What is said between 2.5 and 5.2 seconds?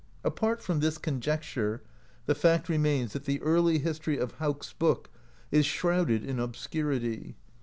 remains that the early history of Hauk's Book